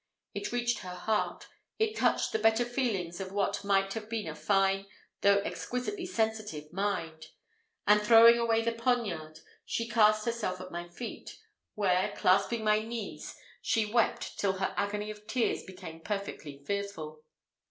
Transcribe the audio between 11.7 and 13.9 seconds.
where, clasping my knees, she